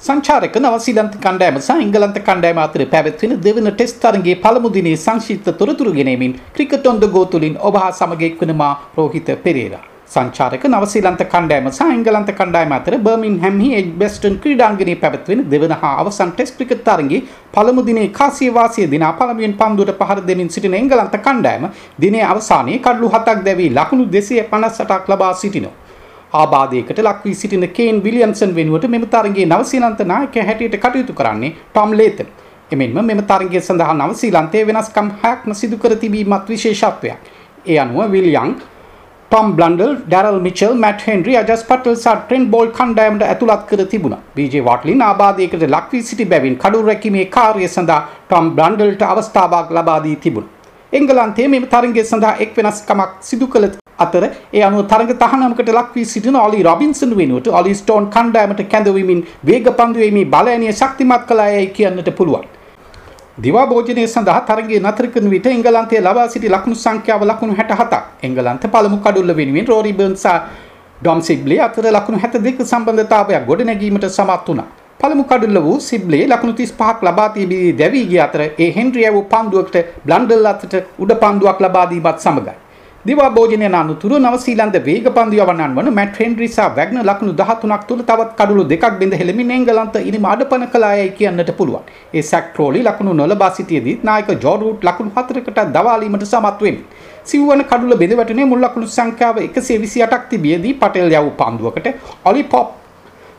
සංචාරක 0.00 0.56
නවසීලන්ත 0.56 1.14
කණ්ඩෑම 1.22 1.56
සහ 1.58 1.70
එංගලන්ත 1.76 2.18
කණ්ඩෑම 2.26 2.58
අතර 2.64 2.82
පැවැත්වෙන 2.92 3.32
දෙවන 3.46 3.68
ටෙස්ට් 3.70 3.96
තරගේ 4.02 4.36
පළමු 4.44 4.68
දිනේ 4.76 4.96
සංක්ෂිප්ත 4.96 5.48
තොරතුරු 5.60 5.92
ගෙනීමෙන් 5.96 6.34
ක්‍රිකට් 6.56 6.86
ඔන් 6.86 7.00
ද 7.02 7.06
ගෝ 7.14 7.24
තුලින් 7.32 7.56
ඔබ 7.60 7.76
හා 7.82 7.88
සමග 7.92 8.22
එක්වන 8.28 8.52
මා 8.60 8.74
රෝහිත 8.96 9.30
පෙරේරා. 9.44 9.82
සංචාරක 10.08 10.66
නවසීලන්ත 10.70 11.24
කණ්ඩෑම 11.32 11.66
සහ 11.70 11.80
එංගලන්ත 11.88 12.30
කණ්ඩායම 12.38 12.74
අතර 12.76 12.96
බර්මින්හැම්හි 12.98 13.72
එජ්බෙස්ටන් 13.80 14.36
ක්‍රීඩාංගණයේ 14.44 15.00
පැවැත්වෙන 15.02 15.42
දෙවන 15.50 15.74
හා 15.82 15.92
අවසන් 16.04 16.30
ටෙස්ට් 16.30 16.56
ක්‍රිකට් 16.60 16.86
තරගයේ 16.86 17.20
පළමු 17.56 17.86
දිනේ 17.90 18.06
කාසිය 18.20 18.52
වාසිය 18.52 18.86
දිනා 18.94 19.12
පළමුවෙන් 19.18 19.58
පන්දුවට 19.60 19.98
පහර 20.00 20.22
දෙමින් 20.30 20.54
සිටින 20.54 20.78
එංගලන්ත 20.82 21.18
කණ්ඩායම 21.18 21.68
දිනේ 21.98 22.24
අවසානයේ 22.30 22.80
කඩලු 22.86 23.12
හතක් 23.16 23.44
දැවී 23.44 23.70
ලකුණු 23.72 24.08
258ක් 24.16 25.04
ලබා 25.08 25.34
සිටිනවා. 25.34 25.87
ආබාධයකට 26.32 26.98
ලක්වී 27.00 27.34
සිටින 27.34 27.68
කේන් 27.76 28.02
විලියම්සන් 28.04 28.54
වෙනුවට 28.54 28.88
මෙම 28.88 29.04
තරගේ 29.06 29.46
නවසීලන්ත 29.46 30.00
නායකයා 30.06 30.46
හැටියට 30.46 30.76
කටයුතු 30.76 31.12
කරන්නේ 31.14 31.52
ටොම් 31.72 31.92
ලේතන්. 31.92 32.26
එමෙන්ම 32.70 32.98
මෙම 33.02 33.22
තරගය 33.24 33.60
සඳහා 33.60 33.94
නවසීලන්තයේ 33.94 34.66
වෙනස්කම් 34.66 35.08
හයක්ම 35.22 35.52
සිදු 35.52 35.78
කර 35.78 35.96
තිබීමත් 35.96 36.48
විශේෂත්වයක්. 36.48 37.16
ඒ 37.66 37.78
අනුව 37.78 38.12
William 38.12 38.52
Tom 39.30 39.56
Blundell 39.56 39.94
Daryl 40.04 40.38
Mitchell 40.44 40.76
Matt 40.84 41.06
Henry 41.08 41.40
Ajaz 41.40 41.64
Patel 41.70 41.96
සහ 41.96 42.14
ට්‍රෙන් 42.18 42.44
බෝල් 42.52 42.68
කණ්ඩායමට 42.76 43.24
ඇතුළත් 43.24 43.64
කර 43.70 43.82
තිබුණා. 43.86 44.20
බීජේ 44.36 44.64
වාට්ලින් 44.68 45.02
ආබාධයකට 45.08 45.66
ලක්වී 45.66 46.06
සිටි 46.10 46.30
බැවින් 46.34 46.60
කඩු 46.62 46.84
රැකීමේ 46.86 47.26
කාර්යය 47.36 47.68
සඳහා 47.68 48.00
ටොම් 48.28 48.54
බ්ලන්ඩල්ට 48.56 49.10
අවස්ථාවක් 49.12 49.76
ලබා 49.78 49.98
දී 50.06 50.16
තිබුණා. 50.16 50.54
එංගලන්තයේ 50.92 51.48
මෙම 51.48 51.66
තරගය 51.74 52.04
සඳහා 52.04 52.38
එක් 52.44 52.56
වෙනස්කමක් 52.56 53.12
සිදු 53.22 53.54
කළ 53.54 53.68
අතර 53.98 54.24
ඒ 54.52 54.62
අනුව 54.62 54.84
තරග 54.92 55.10
තහනමකට 55.22 55.70
ලක් 55.74 55.88
වී 55.94 56.06
සිටින 56.12 56.36
ඔලි 56.36 56.62
රොබින්සන් 56.62 57.12
වෙනුවට 57.20 57.48
ඔලි 57.60 57.74
ස්ටෝන් 57.74 58.06
කණ්ඩායමට 58.14 58.62
කැඳවීමෙන් 58.72 59.24
වේග 59.44 59.66
පන්දුවීමේ 59.80 60.30
බලයනිය 60.34 60.72
ශක්තිමත් 60.72 61.26
කළායයි 61.28 61.66
කියන්නට 61.76 62.10
පුළුවන්. 62.18 62.46
දිවා 63.38 63.66
භෝජනය 63.66 64.04
සඳහා 64.06 64.40
තරගයේ 64.46 64.80
නතර 64.80 65.06
කරන 65.14 65.28
විට 65.30 65.46
එංගලන්තයේ 65.48 66.00
ලබා 66.00 66.28
සිටි 66.28 66.48
ලකුණු 66.48 66.76
සංඛ්‍යාව 66.76 67.22
ලකුණු 67.24 67.54
67ක්. 67.54 68.02
එංගලන්ත 68.22 68.64
පළමු 68.74 68.98
කඩුල්ල 69.04 69.32
වෙනුවෙන් 69.40 69.66
රෝරි 69.66 69.92
බර්න්ස් 69.92 70.24
සහ 70.24 70.34
ඩොම් 71.00 71.20
සිග්ලේ 71.20 71.60
අතර 71.60 71.86
ලකුණු 71.90 72.20
72 72.20 72.68
සම්බන්ධතාවයක් 72.72 73.46
ගොඩනැගීමට 73.50 74.08
සමත් 74.10 74.46
වුණා. 74.48 74.68
පළමු 75.00 75.24
කඩුල්ල 75.24 75.58
වූ 75.66 75.76
සිබ්ලේ 75.80 76.24
ලකුණු 76.26 76.54
35ක් 76.54 77.08
ලබා 77.08 77.28
තිබී 77.34 77.72
දැවී 77.80 78.06
ගිය 78.12 78.22
අතර 78.26 78.42
ඒ 78.44 78.70
හෙන්රිය 78.78 79.10
වූ 79.16 79.26
පන්දුවකට 79.34 79.76
බ්ලන්ඩල් 80.06 80.48
අතට 80.54 80.74
උඩ 80.98 81.12
පන්දුවක් 81.24 81.60
ලබා 81.66 81.86
දීමත් 81.92 82.26
සමගයි. 82.26 82.56
දිවා 83.08 83.28
භෝජනය 83.36 83.66
අනතුරු 83.80 84.16
නවසීලන්ත 84.22 84.76
වේග 84.86 85.06
පන්දු 85.16 85.36
යවන්නන් 85.42 85.74
වන 85.76 85.88
මැට් 85.98 86.16
හෙන්රි 86.22 86.48
සහ 86.48 86.64
වැග්නර් 86.78 87.04
ලකුණු 87.10 87.32
13ක් 87.40 87.78
තුල 87.88 88.00
තවත් 88.08 88.30
කඩුළු 88.40 88.64
දෙකක් 88.72 88.84
බිඳ 89.00 89.14
හෙළමින් 89.20 89.52
එංගලන්ත 89.56 89.96
ඉනිම 90.08 90.26
අඩපණ 90.32 90.64
කළායයි 90.72 91.12
කියන්නට 91.18 91.52
පුළුවන්. 91.58 91.84
ඒ 92.16 92.22
සැක් 92.30 92.48
ට්‍රෝලි 92.50 92.80
ලකුණු 92.88 93.14
නොලබා 93.20 93.50
සිටියේදී 93.58 93.96
නායක 94.08 94.32
ජෝඩ් 94.44 94.64
රූට් 94.64 94.88
ලකුණු 94.88 95.12
4කට 95.18 95.66
දවාලීමට 95.76 96.26
සමත් 96.32 96.58
වෙමින් 96.66 96.82
සිව්වන 97.30 97.62
කඩුල 97.70 97.94
බෙද 98.02 98.12
වැටුනේ 98.20 98.48
මුල් 98.52 98.60
ලකුණු 98.66 98.90
සංඛ්‍යාව 98.96 99.38
128ක් 99.46 100.20
තිබියදී 100.32 100.74
පටෙල් 100.82 101.16
යවූ 101.20 101.32
පන්දුවකට 101.40 101.88
ඔලි 102.30 102.44
පොප් 102.52 102.68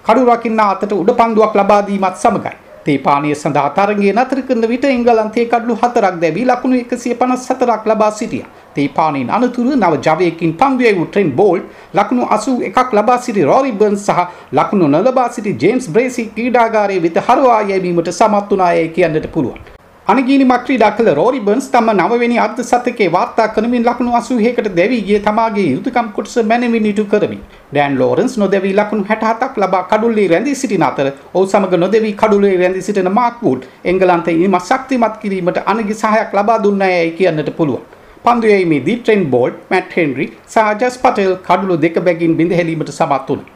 කඩු 0.08 0.26
රකින්න 0.32 0.66
අතට 0.66 0.98
උඩ 1.02 1.14
පන්දුවක් 1.22 1.54
ලබා 1.62 1.82
දීමත් 1.90 2.18
සමගයි. 2.24 2.56
තේපානය 2.90 3.34
සඳහා 3.34 3.70
තරගය 3.78 4.14
නතර 4.14 4.40
කරන 4.48 4.66
විට 4.72 4.86
එංගලන්තයේ 4.92 5.46
කඩලු 5.52 5.78
හතරක් 5.82 6.16
දැවී 6.24 6.46
ලකුණු 6.46 6.82
154ක් 6.84 7.92
ලබා 7.92 8.12
සිටියා. 8.20 8.50
තේපානයෙන් 8.76 9.30
අනතුරු 9.30 9.76
නව 9.76 9.94
ජවයකින් 10.06 10.54
පන්දුවේ 10.54 10.94
වූ 10.98 11.08
ට්‍රෙන් 11.08 11.32
බෝල්ට් 11.32 11.66
ලකුණු 11.94 12.28
81ක් 12.28 13.00
ලබා 13.00 13.18
සිටි 13.20 13.48
රෝරි 13.50 13.74
බර්න්ස් 13.74 14.06
සහ 14.08 14.20
ලකුණු 14.52 14.88
නොලබා 14.88 15.30
සිටි 15.30 15.58
ජේම්ස් 15.64 15.90
බ්‍රේසි 15.90 16.32
ක්‍රීඩාගාරයේ 16.38 17.04
වෙත 17.04 17.20
හරවා 17.28 17.60
යැවීමට 17.64 18.12
සමත් 18.12 18.50
වුණායයි 18.52 18.90
කියන්නට 18.90 19.28
පුළුවන්. 19.36 19.69
අනගීනිමක් 20.12 20.62
ක්‍රීඩා 20.66 20.90
කළ 20.98 21.10
රෝරි 21.18 21.40
බර්න්ස් 21.48 21.66
තම 21.74 21.90
නවවෙනි 21.94 22.38
අර්ධ 22.44 22.62
සතකේ 22.70 23.08
වාර්තා 23.16 23.46
කරමින් 23.56 23.84
ලකුණු 23.88 24.14
80කට 24.20 24.72
දැවී 24.80 25.02
ගිය 25.08 25.20
තමාගේ 25.28 25.66
යුතුයකම් 25.66 26.08
කොටස 26.16 26.34
මැනවින් 26.52 26.88
ඉටු 26.92 27.04
කරමින් 27.12 27.42
ඩෑන් 27.74 27.98
ලෝරන්ස් 28.02 28.34
නොදැවී 28.44 28.74
ලකුණු 28.80 29.06
67ක් 29.10 29.62
ලබා 29.64 29.84
කඩුල්ලේ 29.92 30.26
රැඳී 30.34 30.56
සිටින 30.62 30.86
අතර 30.88 31.08
ඔහු 31.36 31.44
සමග 31.52 31.80
නොදැවී 31.84 32.16
කඩුල්ලේ 32.24 32.56
රැඳී 32.64 32.86
සිටින 32.88 33.12
මාක් 33.20 33.38
වුඩ් 33.46 33.70
එංගලන්තයේ 33.94 34.36
ඉම 34.48 34.58
ශක්තිමත් 34.62 35.22
කිරීමට 35.22 35.62
අනගි 35.74 36.00
සහායක් 36.02 36.36
ලබා 36.40 36.58
දුන්නායයි 36.66 37.14
කියන්නට 37.22 37.54
පුළුවන්. 37.62 37.86
පන්දුයීමේදී 38.26 38.98
ට්‍රෙන් 38.98 39.24
බෝල්ට් 39.36 39.64
මැට් 39.72 39.96
හෙන්රි 40.00 40.30
සහ 40.48 40.68
ජස් 40.82 41.00
පටෙල් 41.06 41.34
කඩුළු 41.48 41.82
දෙක 41.86 42.04
බැගින් 42.10 42.38
බිඳහැලීමට 42.42 42.94
සමත් 42.98 43.26
වුණා. 43.30 43.50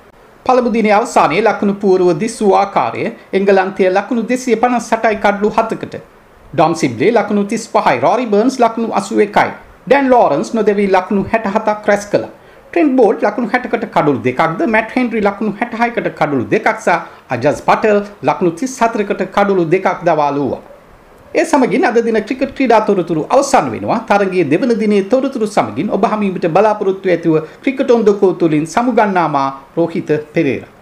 පළමු 0.46 0.78
දිනේ 0.78 0.98
අවසානයේ 1.02 1.44
ලකුණු 1.44 1.80
පුවරුව 1.84 2.16
දිස්සූ 2.24 2.56
ආකාරය 2.64 3.12
එංගලන්තයේ 3.40 3.94
ලකුණු 4.00 4.32
258යි 4.32 5.24
කඩලු 5.26 5.56
7කට 5.60 6.08
ඩොම් 6.54 6.74
සිබ්ලේ 6.82 7.12
ලකුණු 7.12 7.44
35යි 7.52 8.00
රෝරි 8.06 8.26
බර්න්ස් 8.34 8.56
ලකුණු 8.64 8.90
81යි 8.98 9.52
ඩැන් 9.88 10.10
ලෝරන්ස් 10.14 10.50
නොදෙවී 10.58 10.90
ලකුණු 10.96 11.24
67ක් 11.32 11.90
රැස් 11.92 12.04
කළා. 12.12 12.34
ට්‍රෙන්ට් 12.74 12.94
බෝල්ට් 13.00 13.24
ලකුණු 13.26 13.48
60කට 13.54 13.88
කඩලු 13.96 14.20
දෙකක්ද 14.28 14.62
මැට් 14.76 14.94
හෙන්රි 14.98 15.22
ලකුණු 15.28 15.54
66කට 15.62 16.12
කඩලු 16.20 16.44
දෙකක් 16.54 16.70
සහ 16.76 16.92
අජස් 17.36 17.64
පටෙල් 17.70 18.00
ලකුණු 18.30 18.52
34කට 18.60 19.26
කඩලු 19.38 19.66
දෙකක් 19.74 20.06
දවාලුවා 20.10 20.62
ඒ 21.36 21.46
සමගින් 21.46 21.86
අද 21.90 21.98
දින 22.08 22.18
ක්‍රිකට් 22.28 22.52
ක්‍රීඩා 22.58 22.82
තොරතුරු 22.90 23.22
අවසන් 23.30 23.68
වෙනවා. 23.74 24.00
තරගයේ 24.10 24.46
දෙවන 24.52 24.74
දිනේ 24.82 25.04
තොරතුරු 25.14 25.48
සමගින් 25.48 25.90
ඔබ 25.90 26.06
හමුවීමට 26.12 26.48
බලාපොරොත්තු 26.58 27.10
ඇතිව 27.10 27.40
ක්‍රිකට් 27.64 27.96
ඔන් 27.96 28.06
ද 28.06 28.14
කෝ 28.22 28.34
තුලින් 28.42 28.66
සමුගන්නා 28.76 29.28
මා 29.38 29.50
රෝහිත 29.78 30.12
පෙරේරා. 30.36 30.73